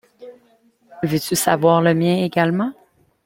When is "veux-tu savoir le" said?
1.03-1.93